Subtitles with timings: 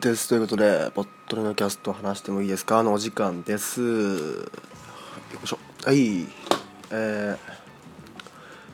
[0.00, 0.30] です。
[0.30, 2.82] ということで、ポットレのキャスト話してもいいですか？
[2.82, 3.82] のお時間です。
[3.82, 3.88] よ
[5.44, 5.58] いしょ。
[5.84, 6.26] はい。
[6.90, 7.38] えー、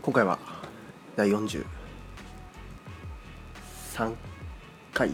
[0.03, 0.39] 今回は
[1.17, 1.65] 第43
[4.95, 5.11] 回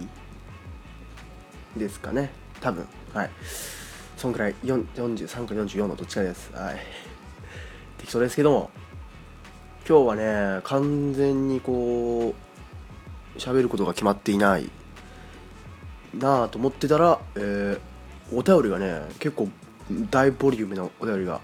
[1.78, 2.30] ですかね。
[2.60, 2.86] 多分。
[3.14, 3.30] はい。
[4.18, 6.52] そんくらい、4 43か44のどっちかです。
[6.52, 6.76] はい。
[7.96, 8.70] 適当ですけども、
[9.88, 10.16] 今日は
[10.56, 12.34] ね、完全にこ
[13.34, 14.68] う、喋ることが決まっていない
[16.14, 17.92] なあと思ってたら、えー
[18.34, 19.48] お便りがね結構
[20.10, 21.42] 大ボリュームなお便りが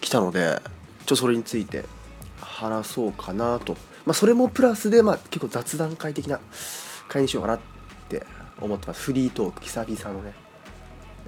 [0.00, 0.58] 来たので
[1.00, 1.84] ちょっとそれについて
[2.40, 3.74] 話そうかなと、
[4.06, 6.40] まあ、それもプラスで、まあ、結構雑談会的な
[7.08, 7.60] 会にしようかなっ
[8.08, 8.24] て
[8.58, 9.02] 思ってます。
[9.02, 10.32] フリートーク久々のね。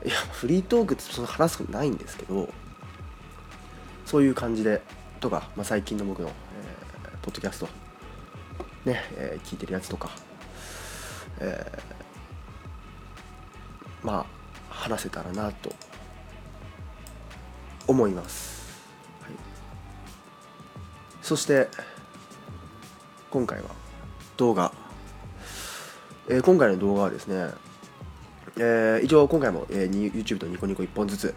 [0.06, 2.48] いやフリートークってそんな話すことないんですけど
[4.06, 4.80] そういう感じで
[5.20, 7.68] とか、まあ、最近の僕の、えーポッドキャスト
[8.86, 10.08] ね、えー聞いてるやつとか、
[11.38, 11.89] えー
[14.02, 14.26] ま
[14.70, 15.72] あ話せたらなと
[17.86, 18.80] 思います、
[19.22, 19.32] はい、
[21.22, 21.68] そして
[23.30, 23.70] 今回は
[24.36, 24.72] 動画、
[26.28, 27.50] えー今回の動画はですね、
[28.56, 31.34] えー一応今回も、えー YouTube とニコニコ1本ずつ。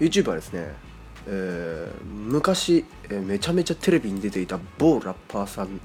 [0.00, 0.74] YouTube はですね、
[1.26, 5.80] えー昔、えーめちゃめちゃテレビに出ていた某ラッパーさん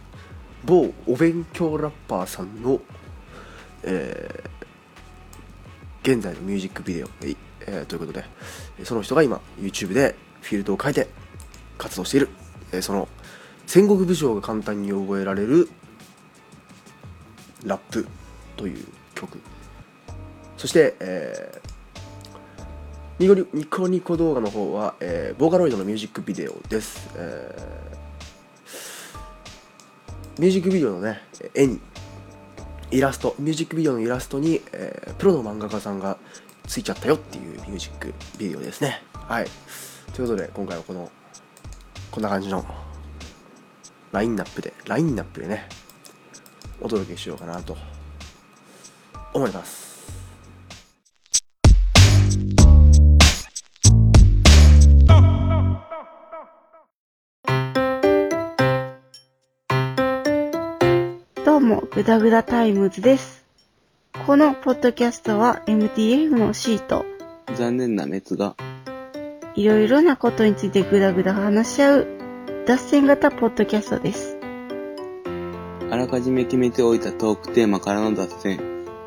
[0.66, 2.80] 某お勉強ラッパーさんの、
[3.84, 4.55] えー
[6.06, 7.08] 現在のミュージックビデオ、
[7.62, 8.24] えーということで
[8.84, 11.08] その人が今 YouTube でフィールドを変えて
[11.80, 12.30] 活動している、
[12.72, 13.08] えーその
[13.66, 15.68] 戦国武将が簡単に覚えられる
[17.66, 18.06] ラップ
[18.56, 19.40] という曲。
[20.58, 21.76] そして、えー
[23.18, 31.22] ニコニコニコ動画の方は、えーボーカロイドのミュージックビデオです、えーミュージックビデオのね
[31.56, 31.80] 絵に
[32.92, 36.18] イラストミュージックビデオのイラストに、えープロの漫画家さんが
[36.68, 39.02] ついちゃったよっていうミュージックビデオですね。
[39.14, 39.48] はい。
[40.14, 41.12] ということで今回はこの
[42.12, 42.66] こんな感じの
[44.12, 45.68] ラインナップでラインナップでね
[46.82, 47.78] お届けしようかなと
[49.34, 49.85] 思います。
[61.66, 63.44] も、ぐだぐだタイムズです。
[64.26, 67.06] このポッドキャストは MTF のシート、
[67.56, 68.56] 残念な滅が、
[69.56, 72.08] いろいろなことについてぐだぐだ話し合う、
[72.68, 74.38] 脱線型ポッドキャストです。
[75.90, 78.60] あらかじめ決めておいたトークテーマからの脱線、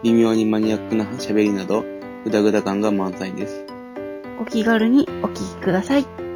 [0.03, 1.85] 微妙にマニアックな喋りなど、
[2.25, 3.65] ぐだぐだ感が満載です。
[4.41, 6.28] お気軽にお聞きください。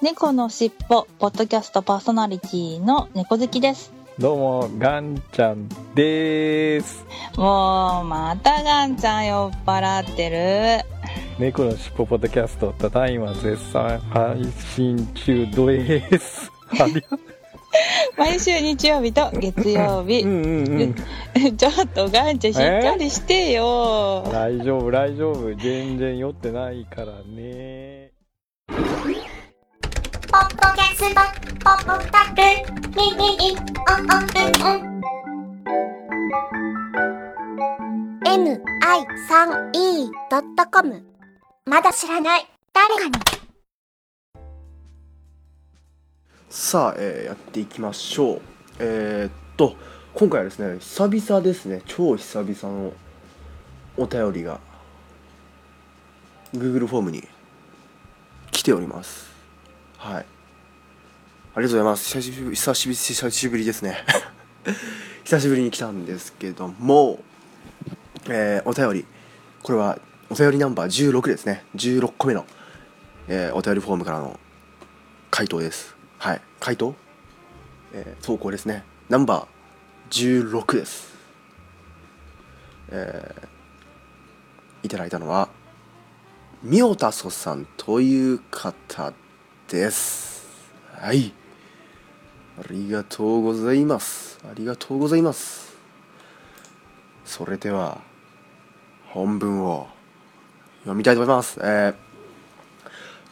[0.00, 3.92] 猫のしっぽ、ポッドキャストパーソナリティの猫好きです。
[4.16, 7.04] どうも、ガンちゃんでーす。
[7.36, 10.84] もう、またガンちゃん酔っ払ってる。
[11.40, 14.44] 猫のしっぽポッドキャスト、ただいま絶賛配
[14.76, 16.52] 信中です。
[18.16, 20.28] 毎週日曜日と月曜日う。
[20.28, 20.94] ん。
[21.56, 24.22] ちょっとガンちゃんしっかりしてよ。
[24.30, 25.52] 大丈夫、大丈夫。
[25.56, 28.12] 全然酔ってないからね。
[30.38, 31.20] ポッドキャスト、
[31.64, 32.40] ポッドタク、
[32.96, 33.58] ミミミ、オ
[33.98, 34.80] ンオンうんうん。
[38.22, 41.02] mi3e.com
[41.66, 43.12] まだ知らない誰かに
[46.48, 48.40] さあ、えーやっていきましょう
[48.78, 49.74] えーっと
[50.14, 52.92] 今回はですね久々ですね超久々の
[53.96, 54.60] お便りが
[56.54, 57.26] Google フォームに
[58.52, 59.27] 来ております
[59.98, 60.14] はい。
[60.14, 60.26] あり
[61.54, 62.06] がとうございます。
[62.16, 64.04] 久しぶり久しぶりですね。
[65.24, 67.22] 久しぶりに来たんですけども
[68.28, 69.06] えーお便り。
[69.62, 69.98] これは
[70.30, 71.64] お便りナンバー16ですね。
[71.74, 72.46] 16個目の、
[73.26, 74.38] えーお便りフォームからの
[75.32, 75.96] 回答です。
[76.18, 76.40] はい。
[76.60, 76.94] 回答、
[77.92, 78.84] えー投稿ですね。
[79.08, 81.12] ナンバー16です。
[82.90, 83.48] えー
[84.84, 85.48] いただいたのは
[86.62, 89.12] みおたそさんという方
[89.68, 90.46] です
[90.94, 91.32] はい
[92.58, 95.76] ありがとうございますありがとうございます
[97.24, 98.00] それでは
[99.06, 99.88] 本文を
[100.80, 101.58] 読みたいと思います。
[101.62, 101.94] えー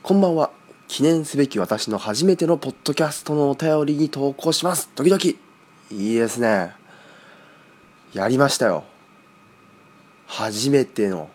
[0.03, 0.53] こんばんは。
[0.87, 4.89] 記念すべき私の初めてのポッドキャストのお便りに投稿します。
[4.95, 5.37] ドキドキ。
[5.91, 6.75] いいですね。
[8.13, 8.85] やりましたよ。
[10.29, 11.29] 初めての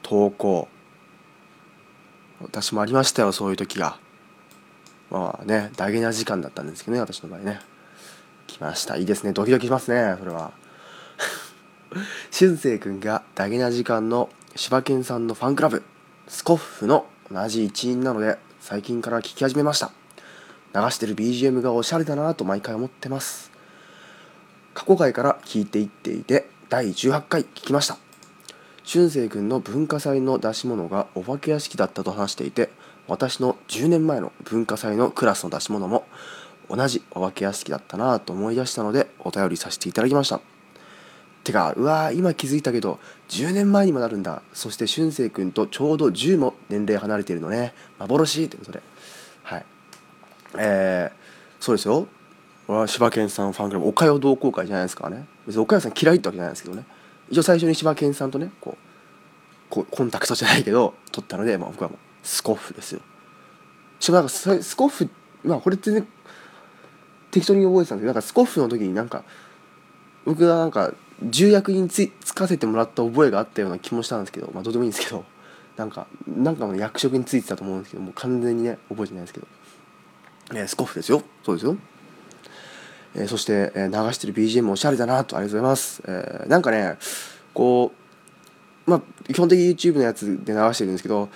[0.00, 0.68] 投稿。
[2.42, 3.98] 私もありましたよ、そういう時が。
[5.10, 7.60] まあね、ダゲな時間だったんですけどね、私の場合ね。
[8.46, 8.96] 来ました。
[8.96, 9.32] いいですね。
[9.32, 10.52] ドキドキしますねそれは。
[12.30, 15.82] 俊く君がダゲな時間の柴犬さんのファンクラブ。
[16.28, 19.90] スコッフの同じ一員なので最近から聞き始めました。
[20.74, 23.50] 流してる BGM がおしゃれだなと毎回思ってます。
[24.74, 28.09] 過去回から聞いていっていて第18回聞きました。
[28.92, 32.70] 俊く君の文化祭の出し物がお化け屋敷だったと話していて
[33.06, 36.06] 私の10年前の文化祭のクラスの出し物も
[36.68, 40.40] 同じお化け屋敷だったなぁと思い出したのでお便りさせていただきました。
[41.44, 42.98] てかうわー今気づいたけど
[43.28, 44.42] 10年前にもなるんだ。
[44.52, 47.74] そして俊く君とちょうど10も年齢離れているのね。
[48.00, 48.82] 幻ということで。
[49.44, 49.64] はい。
[50.58, 52.08] えー、そうですよ。
[52.66, 55.28] 俺は柴犬さんファンクラブ岡代同好会じゃないですかね。
[55.46, 56.84] 別に岡代さん嫌いってわけじゃないですけどね。
[57.30, 63.00] 一応最初に柴犬さんとねこうこうコンタクトじゃないけど取ったので、まあ、僕はもうスコッフですよ。
[64.00, 65.08] しかもなんかスコッフ
[65.44, 66.08] まあこれ全然
[67.30, 69.24] 適当に覚えてたんですけどなんかスコッフの時になんか
[70.24, 70.92] 僕がなんか
[71.22, 75.24] 重役につつかせてもらった覚えがあったような気もしたんですけどまあどうでもいいんですけど
[75.76, 79.46] なんかなんかの役職についてたと思うんですけどもう完全にね覚えてないですけど、
[80.54, 81.22] えスコッフですよ。
[81.44, 81.76] そうですよ。
[83.14, 86.96] えーそして、えー流してる BGM おしゃれだなとありがとうございます、えーなんかね
[87.54, 87.92] こ
[88.86, 91.28] うまあ基本的に YouTube のやつで流してるんですけど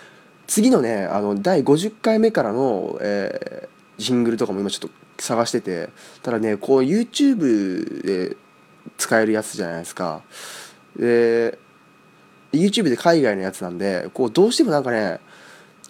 [0.47, 5.89] 次のねあの第50回目からの、えージングルとかも今ちょっと探してて
[6.23, 8.37] ただねこう YouTube で
[8.97, 10.23] 使えるやつじゃないですか。
[10.97, 11.59] で
[12.53, 15.21] YouTube で海外のやつなんでこうどうしてもなんかね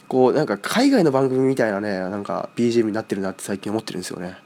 [0.08, 4.36] こうなんか海外の番組みたいなねなんか BGM になってるなって最近思ってるんですよね。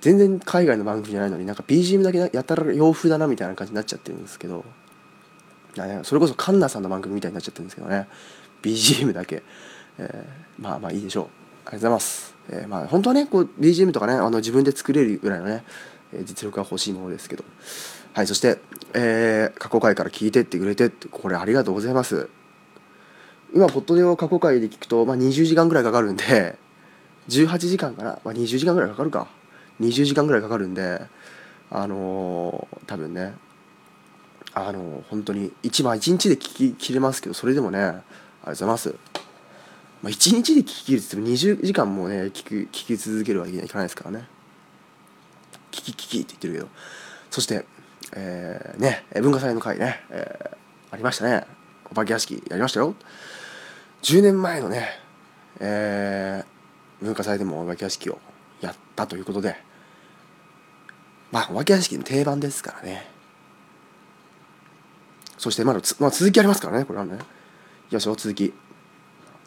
[0.00, 4.64] 全然海外の番組じゃないのになんか BGM だけやたら洋風だなみたいな感じになっちゃってるんですけど
[6.02, 8.08] それこそカンナさんの番組みたいになっちゃってるんですけどね。
[8.62, 9.42] BGM だけ、
[9.98, 11.24] えーまあまあいいでしょう。
[11.24, 11.32] あり
[11.64, 15.64] がとうございます、えーまあ本当はねこう BGM とかねあの自分で作れるぐらいのね、
[16.24, 17.44] 実力が欲しいものですけど。
[18.12, 18.58] はいそして、
[18.94, 22.28] えー過去回から聞いてってくれてこれありがとうございます。
[23.54, 26.56] 今ポッドでを過去回で聞くと、まあ、20時間ぐらいかかるんで
[27.28, 29.28] 18時間かな、まあ、20時間ぐらいかかるか。
[29.80, 31.00] 20時間ぐらいかかるんで
[31.70, 33.34] あのー多分ね
[34.54, 38.94] あのー本当に一番1日で聞き切れますけどそれでもねありがとうございます、
[40.02, 44.28] まあ、1日で聞き切るって言っても20時間もね聞く聞き続けるわけにはいかないですからね。
[45.70, 46.68] 聞き聞きって言ってるけど。
[47.30, 47.64] そして
[48.12, 50.56] えーね文化祭の会ね、えー
[50.92, 51.44] ありましたね。
[51.90, 52.96] お化け屋敷やりましたよ。
[54.02, 54.88] 10年前のね、
[55.60, 58.18] えー文化祭でもお化け屋敷を
[58.60, 59.56] やったということで
[61.32, 63.08] まあお化け屋敷の定番ですからね。
[65.38, 67.16] そしてまだ、まあ、続きありますからねこれはね。
[67.86, 68.52] いきますよ続き。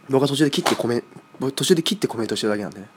[0.10, 1.04] 僕が途中で切ってコメ
[1.40, 2.88] 途中で切ってコメントしてるだけなんでね。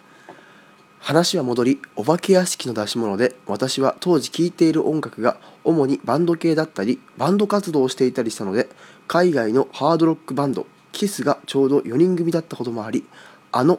[1.06, 8.68] 話は戻りお化け屋敷の出し物で私は当時聴いている音楽が主にバンド系だったりバンド活動をしていたりしたので
[9.06, 13.04] 海外のハードロックバンドキスがちょうど4人組だったこともあり
[13.52, 13.78] あの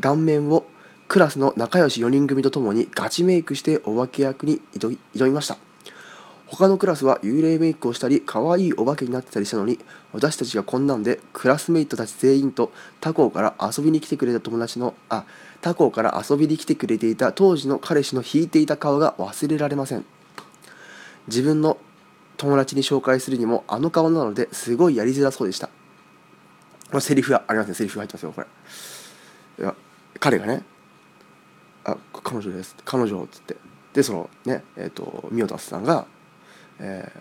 [0.00, 0.66] 顔面を
[1.08, 5.56] クラスの仲良し4人組と共にガチメイクしてお化け役に挑みました。
[6.46, 9.80] 他のクラスは幽霊メイクをしたり可愛いお化けになってたりしたのに
[10.12, 15.24] 私たちがこんなんでクラスメイトたち全員と他校から遊びに来てくれた友達のあ
[15.60, 20.04] 他校から遊びに来てくれていた当時の彼氏の引いていた顔が忘れられません。
[21.26, 21.78] 自分の
[22.36, 25.66] 友達に紹介するにもあの顔なのですごいやりづらそうでした。
[25.66, 25.72] こ
[26.94, 27.74] れセリフがありますね。
[27.74, 28.46] セリフが入ってますよこれ。
[29.58, 29.74] いや
[30.20, 30.62] 彼がね
[31.86, 33.56] 「あ彼女です」彼女っつって。
[33.94, 36.06] でそのねえっ、とミオタスさんが
[36.78, 37.20] 「えー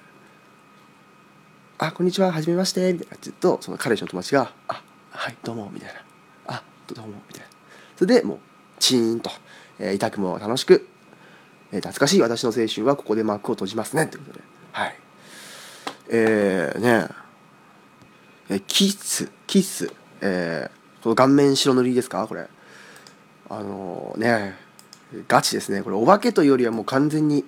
[1.78, 4.82] あこんにちははじめまして」みたいな感じとその彼氏の友達が「あ
[5.12, 6.02] はいどうも」みたいな
[6.48, 7.48] 「あどうも」みたいな。
[7.96, 8.40] それでもう
[8.80, 9.30] チーンと、
[9.80, 10.88] えー痛くも楽しく、
[11.72, 14.44] えー懐かしい私の青春はここで幕を閉じますねということで。
[14.74, 15.00] はい。
[16.10, 17.08] えー、ね
[18.50, 18.62] え。
[18.68, 19.92] キッスキッス
[20.22, 22.48] えー、この顔面白塗りですかこれ。
[23.50, 24.56] あのね
[25.28, 25.84] ガチですね。
[25.84, 27.46] これお化けというよりはもう完全に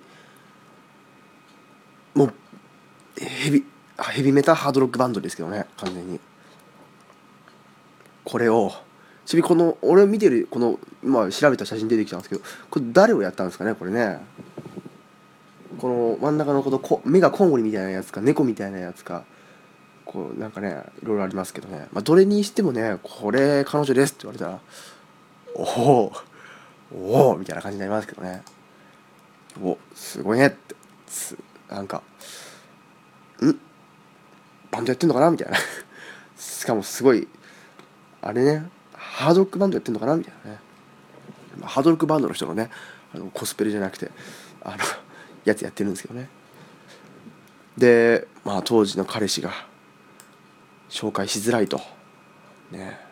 [2.14, 2.34] もう
[3.20, 3.66] ヘビ
[4.14, 5.66] ヘビメタハードロックバンドですけどね。
[5.78, 6.20] 完全に。
[8.24, 8.72] これを
[9.26, 14.20] ちなみにこの俺見てるこの今調べた写真出てきたんですけどこれ誰をやったんですかねこれね。
[15.80, 19.24] この真ん中のこのこ目がコウモリみたいなやつか猫みたいなやつか。
[20.06, 24.60] こうなんかねいろいろありますけどね、まあ、どれにしてもねこれ彼女ですって言われたら
[25.58, 26.14] おお
[26.94, 28.44] おおみたいな感じになりますけどね。
[29.62, 30.76] おすごいねって。
[31.08, 31.36] す
[31.70, 32.04] なんか
[33.42, 33.60] ん
[34.72, 35.32] バンドやってんのかな？
[35.32, 35.58] みたいな。
[36.38, 37.28] しかもすごい
[38.22, 40.16] あれねハードロックバンドやってんのかな？
[40.16, 40.60] みたいなね。
[41.64, 42.70] ハードロックバンドの人のね
[43.16, 44.12] あのコスプレじゃなくて
[44.62, 44.78] あの
[45.44, 46.30] やつやってるんですけどね。
[47.78, 49.52] でまあ当時の彼氏が
[50.90, 51.82] 紹介しづらいと。
[52.72, 53.07] ね。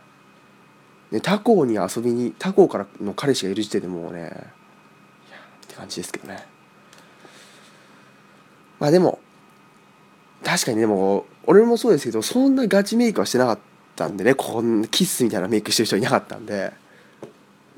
[1.15, 6.45] ね他校に遊びに他校からの彼氏がいる時点でもうねいやって感じですけどね。
[8.79, 9.19] まあでも
[10.43, 13.59] 確かにでも俺もそうですけどそんなガチメイクはしてなかっ
[13.95, 16.71] たんでねこんなキッスみたいなメイクしてる人いなかったんで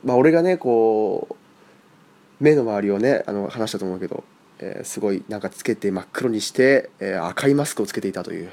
[0.04, 4.24] まあ俺がねこう目の周りをねあの話したと思うけど、
[4.60, 8.50] えーすごいなんかつけて真っ黒にして、えー赤いマスクをつけていたという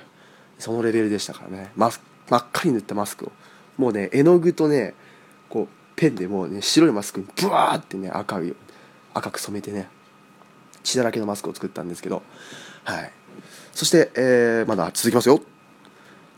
[0.58, 1.70] そのレベルでしたからね。
[1.76, 3.32] マス真っ赤に塗ったマスクを。
[3.76, 4.94] もうね絵の具とね
[5.48, 8.54] こうペンでもうね白いマスクにブワーってね赤い
[9.14, 9.88] 赤く染めてね
[10.82, 12.22] 血だらけのマスクを作ったんですけど
[12.84, 13.12] はい。
[13.72, 15.40] そして、えーまだ続きますよ。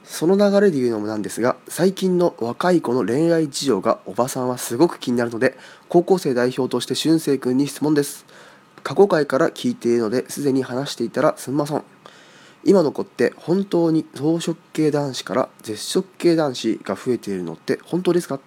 [0.04, 5.56] その流れで言うのもなんですが最近の若い子の恋愛事情がおばさんはすごく気になるので
[5.88, 8.24] 高校生代表として俊く君に質問です。
[8.84, 11.95] 過去回から聞いているのですでに話していたらすんません。
[12.68, 18.40] 今の子って本当に草食系男子から絶食系男子が増えているのって本当ですか？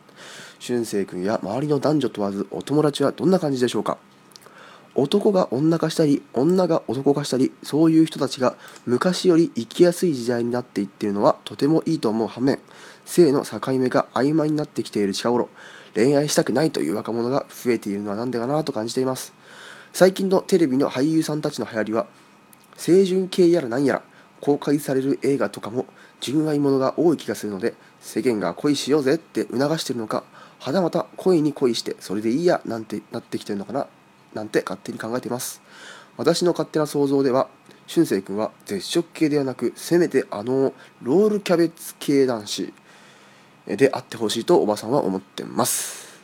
[0.59, 3.97] 俊く君や周りの男女問わずお友達はどんな感じでしょうか？
[4.93, 12.59] 男が女化したり女が男化したりそういう人たちが昔より生きやすい時代になっていっているのはとてもいいと思う反面
[13.05, 15.47] 性の境目が曖昧になってきている近頃
[15.95, 19.33] 恋愛したくないという若者が増えているのは何でかなと感じています。
[19.93, 22.07] 最近のテレビの俳優さんたちの流行りは
[22.77, 24.03] 清純系やら何やら
[24.41, 25.85] 公開される映画とかも
[26.19, 30.23] 純愛ものが多い気がするので世間が恋しようぜって促してるのか
[30.59, 33.87] はたまた恋に恋してそれでいいやなんてなってきてるのかな
[34.33, 35.61] なんて勝手に考えています。
[36.17, 37.47] 私の勝手な想像では
[37.87, 42.73] 俊く君は絶食系ではなくせめてあのロールキャベツ系男子
[43.65, 46.21] であってほしいとおばさんは思ってます。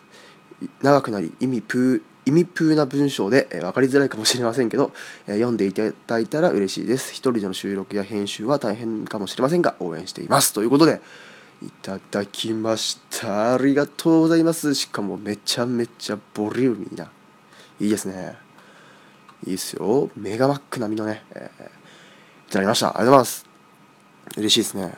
[0.81, 4.91] 長くなり意味プー意味プーな文章で、えー分かりづらいかもしれませんけど、
[5.27, 7.12] えー読んでいただいたら嬉しいです。
[7.12, 10.53] 一人での収録や編集は大変かもしれませんが応援しています。
[10.53, 11.01] ということで
[11.63, 13.53] いただきました。
[13.53, 14.74] ありがとうございます。
[14.75, 17.12] しかもめちゃめちゃボリューミーな。
[17.79, 18.36] いいですね。
[19.46, 20.10] いいですよ。
[20.15, 21.65] メガマック並みのね、えー
[22.48, 22.89] いただきました。
[22.89, 23.46] ありがとうございます。
[24.38, 24.98] 嬉しいですね。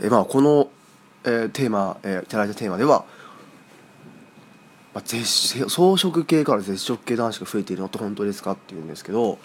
[0.00, 0.70] えーまあこの、
[1.24, 3.04] えーテーマ、えーいただいたテーマでは
[4.96, 9.38] まあ、絶草食系から絶食系男子が増えているのって本当ですかっていうんですけど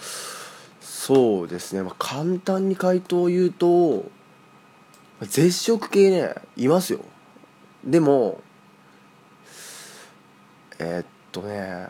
[0.80, 4.10] そうですね、まあ、簡単に回答を言うと
[5.20, 7.02] 絶食系ねいますよ。
[7.84, 8.40] でも
[10.80, 11.90] えーっとね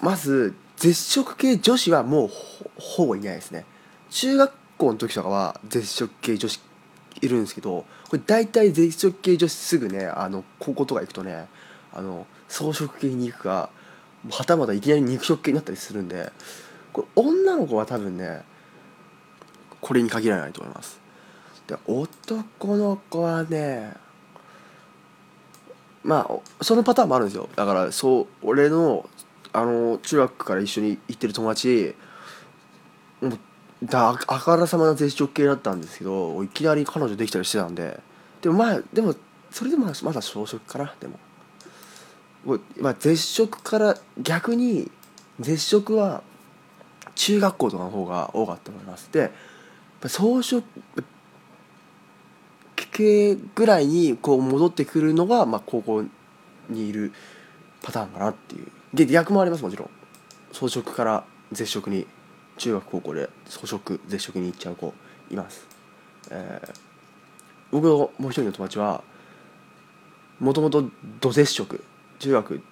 [0.00, 2.30] まず絶食系女子はもう
[2.76, 3.66] ほぼいないですね。
[4.10, 6.60] 中学校の時とかは絶食系女子
[7.20, 11.46] いるんですけどこれ大体絶食系女子すぐねあの高校とか行くとね
[11.92, 13.70] あの草食系に行くか
[14.30, 16.32] はたまたいきなり肉食系になったりするんで
[16.92, 18.42] これ女の子は多分ね
[19.80, 21.00] これに限らないと思います。
[21.66, 23.94] で男の子はね
[26.02, 27.48] まあそのパターンもあるんですよ。
[27.56, 29.08] だからそう俺の
[29.52, 31.94] あの中学から一緒に行ってる友達
[33.20, 33.38] もう
[33.84, 38.00] だあからさまな絶食系だったんですけどいきなり彼女できたりしてたんで。
[38.40, 39.14] でもまあでも
[39.50, 41.18] それでもまだ小食かなでも。
[42.78, 44.90] まあ絶食から逆に
[45.40, 46.22] 絶食は
[47.14, 49.10] 中学校とかの方が多かったと思います。
[49.12, 49.30] でやっ
[50.00, 50.64] ぱ草食
[52.94, 56.04] 系ぐらいにこう戻ってくるのが、まあ、高校
[56.68, 57.12] にいる
[57.82, 58.68] パターンかなっていう。
[58.94, 59.90] で逆もありますもちろん。
[60.52, 62.06] 草食から絶食に。
[62.56, 64.94] 中学高校で草食絶食に行っちゃう子
[65.30, 65.66] います、
[66.30, 66.94] えー
[67.74, 69.02] 僕のもう一人の友達は
[70.38, 70.88] もともと
[71.20, 71.82] 土絶食。
[72.20, 72.62] 中学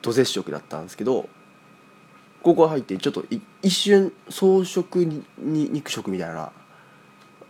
[0.00, 1.28] 土絶食だったんですけど
[2.42, 3.24] 高校入ってちょっと
[3.62, 6.50] 一瞬草食にに肉食みたいな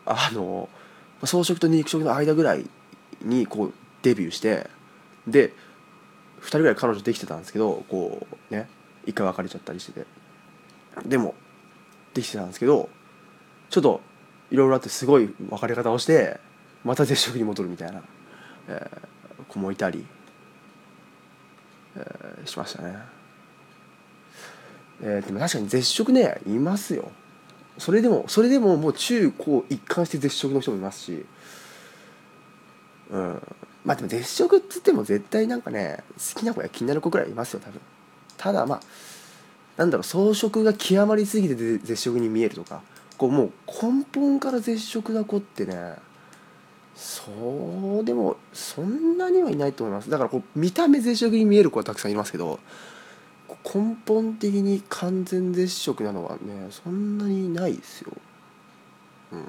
[0.04, 0.68] あの
[1.22, 2.66] 草食と肉食の間ぐらい
[3.22, 3.72] にこう
[4.02, 4.68] デビューして
[5.26, 5.52] で
[6.40, 8.68] 2人ぐらい彼女できてたんですけどこうね
[9.06, 10.25] 一回別れちゃったりしてて。
[11.04, 11.34] でも
[12.14, 12.88] できてたんですけど
[13.68, 14.00] ちょっと
[14.50, 16.40] いろいろあってすごい別れ方をして
[16.84, 18.02] また絶食に戻るみたいな、
[18.68, 19.06] えー
[19.48, 20.04] 子もいたり、
[21.94, 22.96] えーしましたね、
[25.02, 27.10] えーでも確かに絶食ねいますよ。
[27.78, 31.26] それでもそれでももう中高一貫して絶食の人もいますし
[33.10, 33.42] うん。
[33.84, 36.02] まあでも絶食っつっても絶対なんかね
[36.34, 37.80] 好きな子や気になる子くらいいますよ多分。
[38.36, 38.80] ただまあ
[39.76, 42.82] なんだろう草食が極まりすぎて絶食に見えるとか
[43.18, 45.94] こうもう根本から絶食な子ってね
[46.94, 50.08] そうでもそんなにはいないと思います。
[50.08, 52.58] だからこう見た目絶食に見える子はたくさんいますけど
[53.74, 58.12] 根本的に完全絶食なのはねそんなにないですよ。
[59.32, 59.44] うん。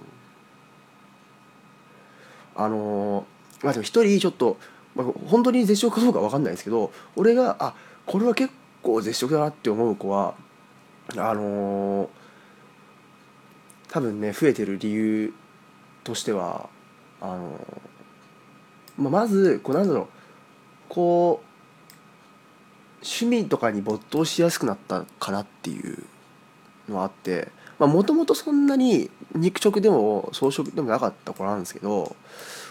[2.55, 3.25] あの
[3.63, 4.57] まあでも一人ちょっと、
[4.95, 8.55] まあ、本当に絶食かどうかわかんないですけど俺があこれは結構
[9.01, 10.35] 絶食だなって思う子は
[11.15, 12.07] あのー
[13.89, 15.33] 多分ね増えてる理由
[16.03, 16.69] としては
[17.21, 20.07] あのーまあ、まずこうなんだろう
[20.89, 21.47] こう
[23.01, 26.03] 趣味とかに没頭しやすくなったかなっていう
[26.89, 32.15] のはあってもともとそんなに肉食でも草食でもなかった子なんですけど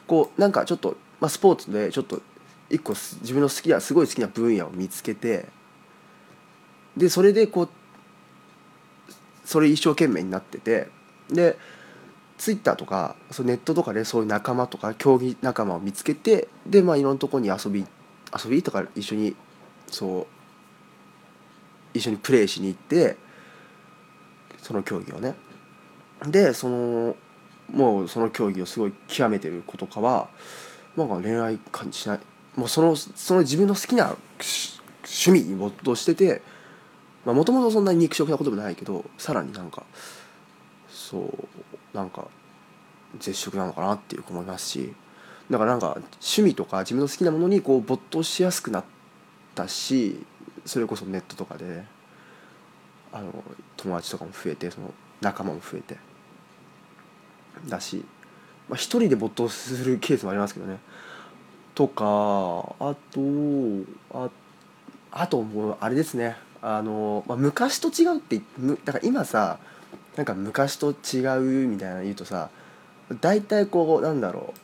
[0.07, 2.21] こうなんかちょっと、まあ、スポーツでちょっと
[2.69, 5.47] 一個す自分の好きなすごい好きな分野を見つけて
[6.97, 7.69] でそれでこう
[9.45, 10.89] それ一生懸命になってて
[11.31, 11.59] で
[12.39, 17.87] ツイッターとかそネットとかでそういう仲間とか競技仲間を見つけてでまあいろんなとこに遊び
[18.45, 19.37] 遊びとか一緒に
[19.89, 20.27] そう
[21.95, 23.17] 一緒にプレーしに行って
[24.63, 25.35] その競技をね。
[26.27, 27.17] でその
[27.73, 30.29] もうその競技をすごい極めてる子とかは
[30.97, 32.21] なんか恋愛感じしない。
[32.57, 34.17] もうそのその自分の好きな
[35.05, 36.43] 趣味に没頭してて
[37.33, 39.85] もともとそんなに肉食なこともないけどさらになんか
[40.89, 42.29] そうなんか
[43.19, 44.95] 絶食なのかなっていう思いますし
[45.51, 48.85] だからなんか趣味とか自分の好きなものにこう没頭しやすくなっ
[49.55, 50.25] たし
[50.65, 51.85] それこそネットとかで
[53.13, 53.33] あの
[53.77, 55.97] 友達とかも増えてその仲間も増えて
[57.69, 58.05] だし、
[58.69, 60.79] まあ、一人で没頭するケースもありますけどね。
[61.75, 63.21] とかあと
[64.13, 64.29] あ
[65.13, 66.37] あともうあれですね。
[66.63, 69.59] あの、まあ、昔と違うってむだから今さ
[70.17, 72.51] なんか昔と違うみたいな言うとさ
[73.21, 74.61] 大体こうなんだろう。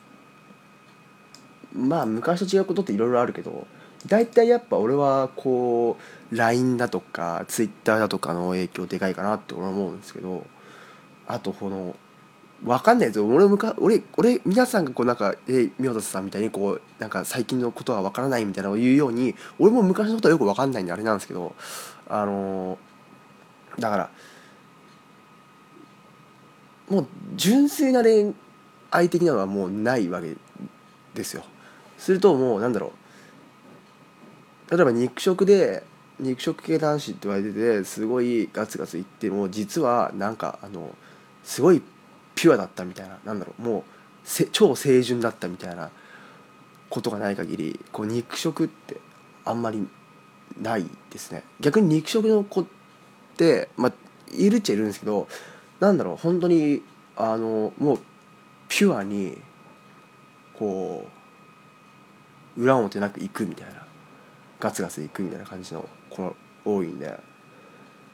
[1.75, 3.65] まあ昔と違うことっていろいろあるけど
[4.05, 5.97] 大体やっぱ俺はこ
[6.31, 10.45] う LINE だとか Twitter だとかの影響でかいかなって俺は思うんですけど
[11.25, 11.95] あとこの
[12.63, 21.55] 分かんないですよ俺むか俺俺皆さんがこうなんかえ宮里さんみたいにこうなんか最近のことは分からないみたいなのを言うように俺も昔のことはよく分かんないんであれなんですけど
[22.07, 22.77] あの
[23.77, 24.09] だから
[26.89, 28.33] もう純粋な恋
[28.91, 30.35] 愛的なのはもうないわけ
[31.13, 31.43] ですよ。
[31.97, 32.93] するともうなんだろ
[34.67, 35.83] う例えば肉食で
[36.19, 40.95] 肉食系男子って言われててすごいガツガツいっても実はなんかあの
[41.43, 41.81] すごい
[42.35, 43.83] ピュアだったみたいななんだろうもう
[44.23, 45.89] せ超清純だったみたいな
[46.89, 48.97] ことがない限りこう肉食って
[49.45, 49.87] あんまり
[50.61, 51.43] ないですね。
[51.59, 52.65] 逆に肉食の子っ
[53.37, 53.93] てまあ
[54.31, 55.27] いるっちゃいるんですけど
[55.79, 56.81] なんだろう本当に
[57.15, 57.99] あのもう
[58.69, 59.37] ピュアに
[60.53, 61.07] こ
[62.57, 63.85] う裏表なく行くみたいな
[64.59, 66.33] ガツガツ行くみたいな感じの子が
[66.65, 67.19] 多いんで。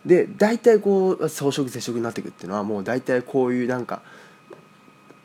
[0.05, 4.01] で大体こう草食絶食になっていくっていうのはもう大体こういうなんか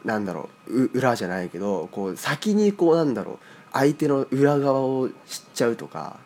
[0.05, 3.39] なんだろうう裏じゃないけどこう先にこうなんだろう
[3.73, 5.15] 相手の裏側を知っ
[5.55, 6.19] ちゃうとか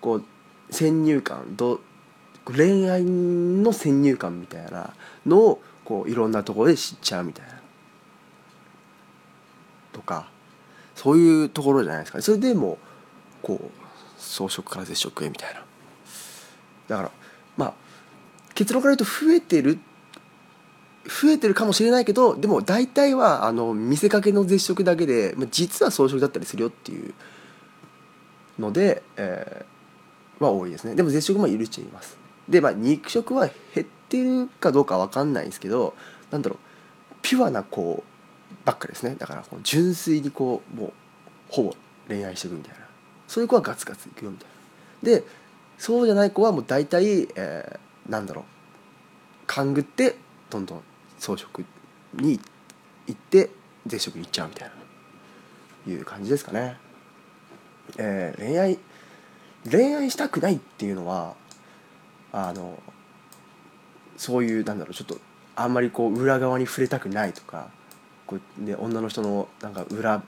[0.00, 0.24] こう
[0.70, 1.80] 先入観ど
[2.44, 4.94] 恋愛の先入観みたいな
[5.26, 7.54] のをこういろんなところで知っちゃうみたいな。
[9.92, 10.28] とか
[10.94, 12.78] そういうところじゃないですかそれでも
[13.42, 15.64] こう草食から絶食へみたいな。
[16.88, 17.10] だから
[17.56, 17.74] まあ
[18.54, 19.93] 結論から言うと増えてるって
[21.06, 27.14] 増えてるかもしれないけどでも大体はあの見せかけの絶食だけで、実は草食だったりするよっていう
[28.58, 29.74] ので、えー
[30.44, 30.96] は多いですね。
[30.96, 32.18] でも絶食もいるっちゃいます。
[32.48, 35.94] でまあ肉食は減ってるかどうかわかんないんですけど
[36.32, 36.58] なんだろう
[37.22, 38.02] ピュアな子
[38.64, 39.14] ばっかですね。
[39.16, 40.92] だからこう純粋にこうもう
[41.48, 41.76] ほぼ
[42.08, 42.84] 恋愛していくみたいな。
[43.28, 44.48] そういう子はガツガツいくよみたい
[45.02, 45.18] な。
[45.20, 45.24] で
[45.78, 48.44] そうじゃない子はもう大体、えーなんだろう
[49.46, 50.16] 勘ぐって
[50.50, 50.82] どんどん
[51.24, 51.64] 草食
[52.14, 52.38] に
[53.06, 53.48] 行って
[53.86, 54.68] 絶食に行っちゃうみたい
[55.86, 56.76] ないう感じですかね。
[57.96, 58.78] えー恋愛
[59.70, 61.34] 恋愛したくないっていうのは
[62.32, 62.78] あの
[64.18, 65.18] そういうなんだろうちょっと
[65.56, 67.68] あんまりこう裏側に触れたくないとか
[68.26, 70.22] こう、ね、女の人のなんか裏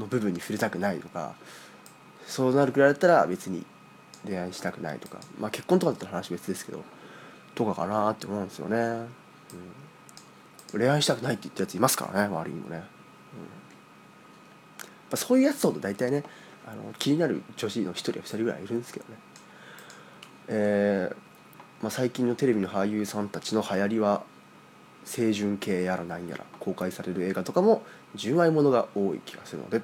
[0.00, 1.34] の部分に触れたくないとか
[2.26, 3.64] そうなるくらいだったら別に
[4.26, 5.18] 恋愛したくないとか。
[5.38, 6.82] まあ結婚とかだったら話別ですけど
[7.54, 9.06] とかかなって思うんですよね、うん、
[10.78, 12.82] 恋愛したくないって言ったやついますからね周りにもね、
[15.10, 16.24] うん、そういうやつほど大体ね
[16.66, 19.18] あの気になる女子の1人や2人ぐらいいるんですけどね。
[20.48, 21.16] えー
[21.82, 24.22] まあ、最近のテレビの俳優さんたちの流行りは
[25.06, 27.82] 清純系やらなんやら公開される映画とかも
[28.14, 29.80] 純愛ものが多い気がするので。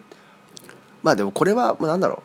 [1.02, 2.22] まあでもこれはまあなんだろ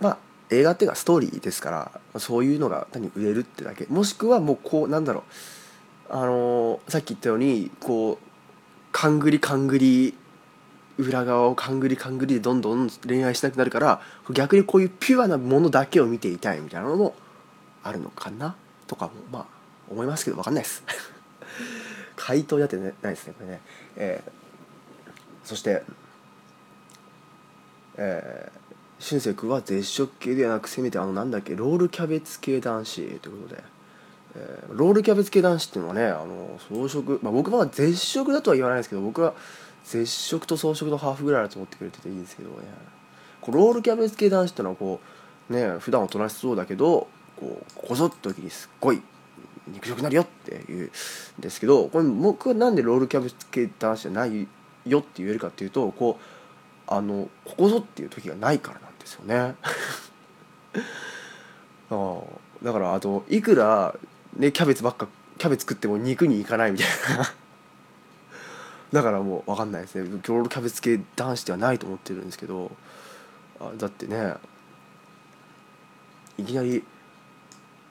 [0.00, 0.04] う。
[0.04, 0.18] まあ
[0.50, 1.70] 映画っていうかストーリーですか
[2.14, 3.86] らそういうのが単に売れるってだけ。
[3.86, 5.22] もしくはもうこうなんだろう。
[6.08, 8.26] あのさっき言ったようにこう
[8.92, 10.14] 勘ぐり勘ぐり
[10.98, 14.00] 裏側を勘ぐり勘ぐりでどんどん恋愛しなくなるから
[14.32, 17.14] 逆にこういうピュアなものだけを見ていたいみたいなのも
[17.82, 19.46] あるのかなとかもまあ
[19.90, 20.82] 思いますけど分かんないです。
[22.16, 23.60] 回答やってないですねこれね、
[23.96, 24.46] えー
[25.46, 25.84] そして
[27.96, 33.62] えー、俊く君は絶食系ではなくせめてあのなんだっけロールキャベツ系男子ということで、
[34.36, 39.32] えーロールキャベツ系男子っていうのはねあの草食、まあ、僕は絶食だとは言わないですけど僕は
[39.84, 42.56] 絶食と草食のハーフぐらいだと思ってくれてていいんですけどね
[43.40, 45.00] こうロールキャベツ系男子っていうのはこ
[45.48, 49.00] うね普段おとなしそうだけどこうこぞって時にすっごい
[49.68, 50.90] 肉食になるよっていうん
[51.40, 54.48] ですけどこれ僕はなんでロールキャベツ系男子じゃない
[54.84, 56.22] よって言えるかっていうとこう
[56.92, 59.54] あのここぞっていう時がないからなんですよね。
[61.90, 62.20] あ
[62.62, 63.94] だからあといくら
[64.36, 67.32] ねキャベツばっかキャベツ食っても肉にいかないみたいな。
[68.92, 70.08] だからもう分かんないですね。
[70.08, 72.70] ロールキャベツ系男子ではないと思ってるんですけど。
[73.60, 74.34] あだってね
[76.38, 76.84] いきなり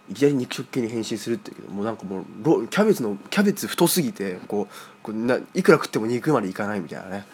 [0.08, 7.26] いきなり肉食系に変身するっていうけどもうなんかもうロキャベツのキャベツ太すぎてこうこうないくら食っても肉までいかないみたいなね。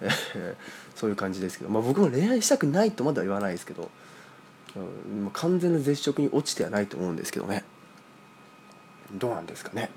[0.96, 3.90] そういう感じですけど、まあ、僕も恋愛したくないとまでは言わないですけど、
[4.76, 7.64] うん、完全な絶食に落ちてはないと思うんですけどね。
[9.12, 9.90] どうなんですかね。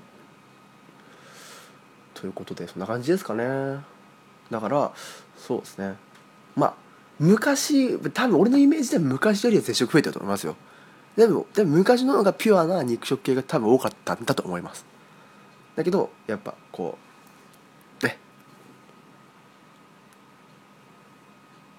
[2.14, 3.80] ということでそんな感じですかね。
[4.50, 4.92] だから
[5.36, 5.96] そうですね。
[6.56, 6.74] まあ
[7.18, 10.56] 昔多分俺のイメージでは昔よりは絶食増えてると思いますよ。
[11.16, 14.84] でもでも昔の方がピュアな肉食系が多分多かったんだと思います。
[15.76, 16.98] だけどやっぱこ
[18.02, 18.18] うね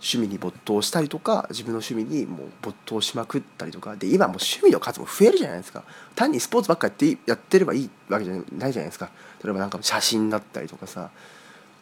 [0.06, 5.84] 趣味に没頭したりとか自分の趣味にもう没頭しまくったりとかで今もう趣味の数も増えるじゃないですか。
[6.14, 9.10] 単にスポーツばっかやってやってればいいわけじゃないじゃないですか。
[9.44, 11.10] 例えばなんか写真だったりとかさ。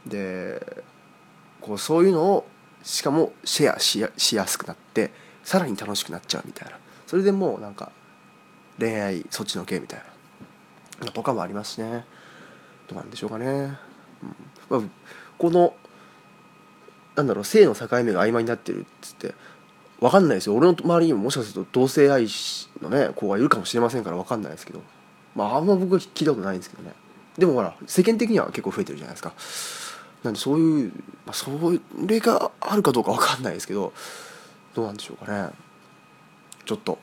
[0.05, 0.83] で
[1.61, 2.47] こうそういうのを
[2.83, 5.11] しかもシェアしやしやすくなって
[5.43, 6.77] さらに楽しくなっちゃうみたいな。
[7.07, 7.91] それでもうなんか
[8.79, 10.03] 恋愛そっちのけみたい
[11.01, 11.11] な。
[11.11, 12.05] とかもありますしね。
[12.87, 13.77] どうなんでしょうかね、
[14.69, 14.91] うん、
[15.37, 15.73] この
[17.15, 19.33] なんだろう性の境目が曖昧になってるっつって。
[19.99, 20.55] 分かんないですよ。
[20.55, 22.27] 俺の周りにももしかすると同性愛
[22.81, 24.81] のね子がいるかもしれませんから分かんないですけど。
[25.33, 26.91] まああんま僕は聞いたことないんですけどね。
[27.37, 29.33] でもほら世間的には結構増えてるじゃないですか。
[30.23, 30.91] なんでそういう、
[31.25, 31.49] まあ、そ
[32.05, 33.93] れがあるかどうか分かんないですけど。
[34.73, 35.51] どうなんでしょうかね。
[36.65, 36.97] ちょっと。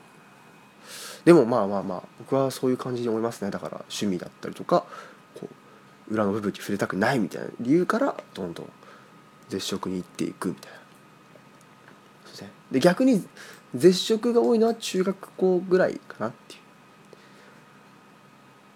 [1.25, 3.49] でもまあまあまあ僕はそういう感じに思いますね。
[3.49, 4.85] だから趣味だったりとか
[5.39, 5.49] こ
[6.09, 8.69] う裏の部分に触れたくないみたいな理由からどんどん
[9.51, 10.77] 絶食に行っていくみたいな。
[12.25, 12.49] そうですね。
[12.71, 13.23] で逆に
[13.75, 16.61] 絶食が多いのは中学校ぐらいかなっていう。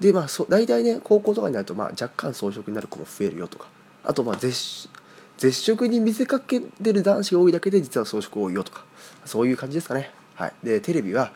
[0.02, 3.68] でまあそ大体ね高校とかになるとまあ若干草食になる子も増えるよとか。
[4.04, 4.90] あとまあ絶
[5.38, 8.84] 絶食に見せかけてる男子が多いだけで実は草食多いよとか。
[9.26, 10.12] そういう感じですかね。
[10.36, 10.54] はい。
[10.64, 11.32] でテレビは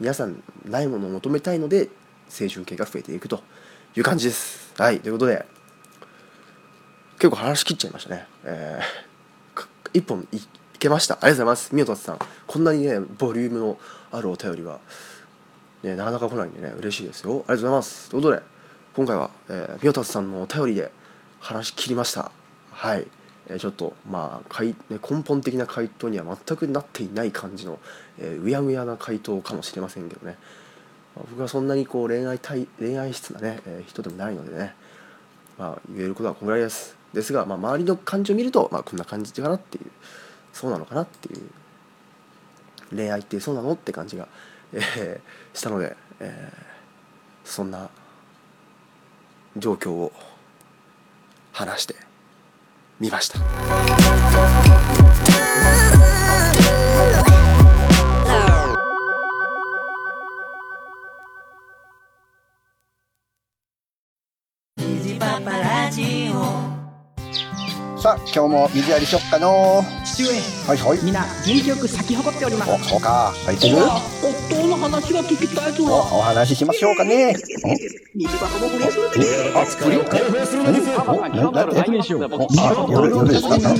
[0.00, 1.88] 皆さんないものを求めたいので
[2.28, 3.42] 青春系が増えていくと
[3.96, 4.72] いう感じです。
[4.76, 5.00] はい。
[5.00, 5.44] ということで
[7.24, 8.26] 結構話し切っちゃいましたね。
[8.44, 10.42] えー一本いい
[10.78, 11.14] けました？
[11.14, 11.74] ありがとうございます。
[11.74, 12.18] みよたつさん。
[12.46, 13.78] こんなにねボリュームの
[14.12, 14.78] あるお便りは
[15.82, 17.30] ね、なかなか来ないんでね嬉しいですよ。
[17.30, 18.10] ありがとうございます。
[18.10, 18.42] ということで
[18.94, 20.92] 今回は、えー、みよたつさんのお便りで
[21.40, 22.30] 話し切りました。
[22.72, 23.06] はい、
[23.48, 27.78] えーちょっとまあかい、ね、根本的な回答には全くなっていない感じの、
[28.18, 30.36] えーうやむやな回答かもしれませんけどね、
[31.16, 34.74] まあ僕はそんなにこう恋愛対恋愛質なね、えー人でもないのでね。
[35.56, 37.02] まあ言えることはこのぐらいです。
[37.14, 39.84] ですが、まあ、周りの感じを見ると、まあ、こんな感じかなっていう
[40.52, 41.48] そうなのかなっていう
[42.94, 44.28] 恋愛ってそうなのって感じが、
[44.72, 46.74] えーしたので、えー
[47.44, 47.90] そんな
[49.56, 50.12] 状況を
[51.52, 51.94] 話して
[52.98, 53.38] みました。
[68.34, 70.30] 今日も水やりしよっかの父上。
[70.66, 71.04] はいはい。
[71.04, 72.72] みんな元気よく咲き誇っております。
[72.72, 73.32] おそうか。
[73.46, 73.76] 入ってる？
[73.78, 75.84] 夫の話が聞きたいぞ。
[75.84, 77.36] おお話ししましょうかね。
[78.12, 80.10] 水箱も震えするあ、作りんで
[80.46, 82.28] すよ何だって何しようあ、
[82.90, 83.78] 夜、夜ですか何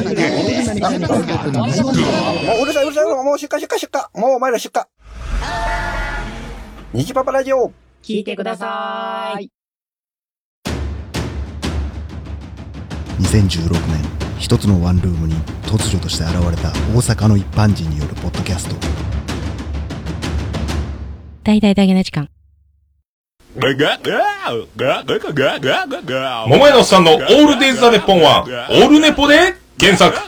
[1.82, 1.92] も
[2.60, 4.82] ううるさいうるさいもう出荷出荷出荷もうお前ら出荷
[6.92, 9.50] 虹パパラジオ聞いてください
[13.20, 14.03] 2016年
[14.38, 18.74] 一つのワンルームに突如として現れた大阪の一般人によるポッドキャスト
[21.44, 22.28] 大々だけな時間。
[26.48, 30.16] 桃屋のおっさんのオールデイズ・ザ・ネッポンは、オールネポで原作。
[30.16, 30.22] さ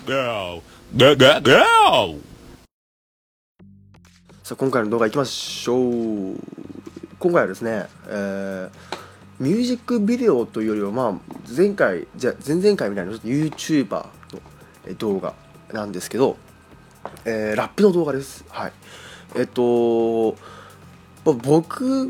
[4.55, 6.37] あ今回の動画いきましょう
[7.19, 8.96] 今回はですね、えー
[9.39, 11.15] ミュージックビデオというよりはまあ
[11.55, 14.07] 前回じゃ前々回みたいなちょっと YouTuber
[14.87, 15.35] の動画
[15.73, 16.37] なんですけど、
[17.25, 18.45] えーラップの動画です。
[18.49, 18.73] はい。
[19.35, 20.33] えっと
[21.25, 22.09] まあ僕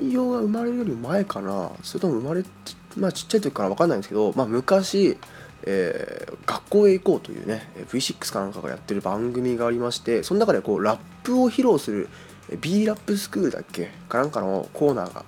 [0.00, 1.70] 用が生まれるより前かな。
[1.82, 2.44] それとも生まれ
[2.96, 5.16] まあちっちゃい時から分かんないんですけど、まあ、昔、
[5.64, 12.08] えー学校へ行こうというね V6 かなんかがやってる番組がありましてその中でこうラップを披露する
[12.60, 13.90] B ラップスクールだっけ？
[14.08, 15.24] かなんかのコーナーが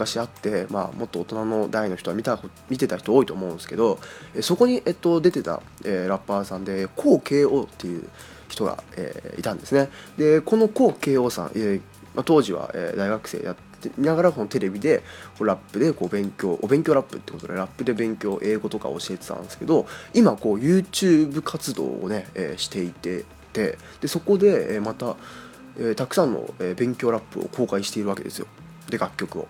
[0.00, 2.38] 昔あって、まあ、もっと大人の代の人は見た
[2.70, 3.98] 見てた人多いと思うんですけど
[4.40, 8.08] そこに、えっと、出てた、えーラッパーさんで KOKO っていう
[8.48, 9.90] 人が、えーいたんですね。
[10.16, 11.80] でこの KOKO さん、えー
[12.14, 15.02] まあ、当時は、えー大学生やってながらこのテレビで
[15.40, 25.16] ラップでこう勉強お勉強ラップってことでラップで勉強英語とか教えてたんですけど今こう YouTube 活動をね、えーしていててでそこで、えーまた、
[25.78, 28.46] えーたくさんの、えー勉強ラップを公開しているわけですよ。
[28.88, 29.48] で楽曲を。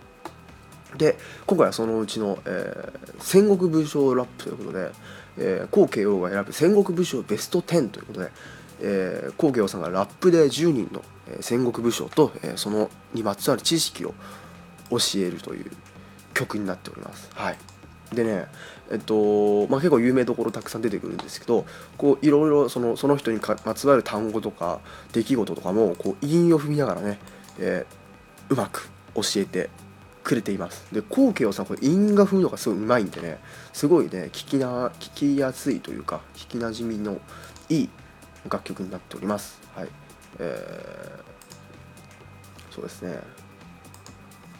[0.97, 4.91] で今回はそのうちの、えー戦国武将ラップということで、
[5.37, 8.31] えー、高慶王が選ぶ戦国武将ベスト10ということで、
[8.81, 14.15] えー、高慶王さんがラップで10人の、えー戦国武将と、えーそのにまつわる知識を
[14.91, 15.71] 教えるという
[16.35, 17.31] 曲になっております。
[17.35, 17.59] はい
[18.15, 18.47] でね
[18.91, 21.65] えっとまあ、結構有名どころたくさん出てくるんですけど
[21.97, 24.81] こういろいろそのその人にかまつわる単語とか
[25.13, 27.19] 出来事とかもこう韻を踏みながらね、
[27.61, 28.01] えー
[28.53, 29.71] うまく教えて
[30.23, 30.87] くれています。
[30.93, 33.39] でコウケイさこれ韻が踏むのがすごいうまいんでね
[33.73, 37.21] すごいね聞きな聞きやすいというか聞きなじみの
[37.69, 37.89] いい
[38.49, 39.61] 楽曲になっております。
[39.75, 39.89] はい。
[40.39, 41.31] えー
[42.75, 43.19] そうですね。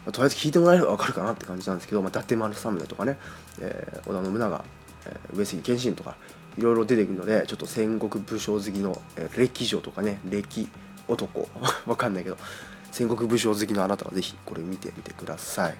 [0.05, 3.17] とりあえず聞いてもらえれば分かるかなって感じなんですけど、まあ、伊達丸政宗とかね、
[3.61, 4.65] えー織田信長、
[5.05, 6.15] えー上杉謙信とか
[6.57, 10.67] いろいろ出てくるのでちょっと戦国武将好きの、えー歴女とかね歴
[11.07, 11.47] 男
[11.85, 12.37] わかんないけど。
[12.91, 15.75] 戦国武将好きのあなたはぜひこれ見てみてください。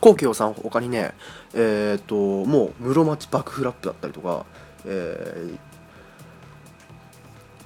[0.00, 1.14] 高京さん他にね
[1.54, 4.44] えっ、ともう室町幕府ラップだったりとか、
[4.84, 5.58] えー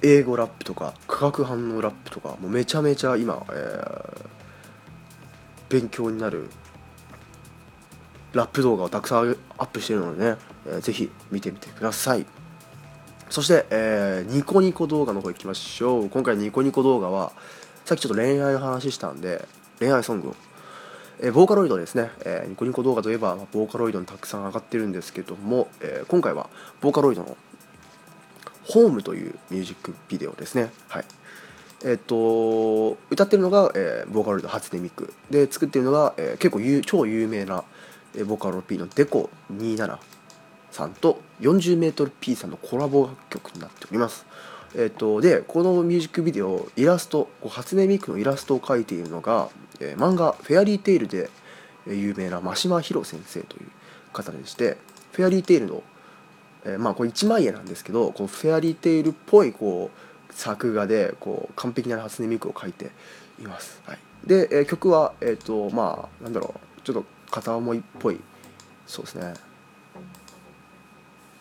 [0.01, 4.29] 英語ラップとか化学反応ラップとかもうめちゃめちゃ今、えー
[5.67, 6.49] 勉強になる
[8.33, 10.37] ラップ動画をたくさんアップしてるのでね、
[10.67, 12.25] えーぜひ見てみてください。
[13.29, 16.09] そして、えーニコニコ動画の方行きましょう。
[16.09, 17.33] 今回ニコニコ動画は
[17.89, 19.47] さっきちょっと恋愛の話したんで
[19.79, 20.35] 恋愛ソングを、
[21.21, 27.35] えーボーカロイドですね、えーニコニコ動画といえば、まあボーカロイドにたくさん上がってるんですけども、えー今回はボーカロイドの
[28.63, 30.71] 「ホームというミュージックビデオですね。
[30.87, 31.05] はい。
[31.83, 35.11] えっと歌ってるのが、えーボーカロイド初音ミク。
[35.31, 37.63] で作ってるのが、えー結構有超有名な、
[38.15, 39.97] えーボーカロ P のデコ27
[40.69, 44.27] さんと 40m P さんのコラボ楽曲になっております。
[44.75, 51.29] えっとでこのミュージックビデオイラスト初音ミクのイラストを描いているのが、えー漫画「フェアリーテイル」で
[51.87, 53.67] 有名な真島博先生という
[54.13, 54.77] 方でして
[55.13, 55.83] フェアリーテイルの、
[56.65, 62.91] えーまあこれ一枚絵なんですけどこうフェアリーテイルっぽいこう作画でこう完璧な初音ミクを描いて
[63.39, 63.81] います。
[63.85, 66.81] はい、で、えー曲はえっ、とまあなんだろう。
[66.83, 68.19] ちょっと片思いっぽい。
[68.87, 69.33] そうですね。